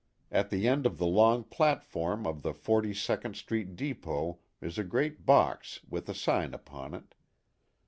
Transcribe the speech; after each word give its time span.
At 0.31 0.49
the 0.49 0.67
end 0.67 0.87
of 0.87 0.97
the 0.97 1.05
long 1.05 1.43
platform 1.43 2.25
of 2.25 2.41
the 2.41 2.55
Forty 2.55 2.91
second 2.91 3.35
Street 3.35 3.75
depot 3.75 4.39
is 4.59 4.79
a 4.79 4.83
great 4.83 5.27
box 5.27 5.81
with 5.87 6.09
a 6.09 6.15
sign 6.15 6.55
upon 6.55 6.95
it. 6.95 7.13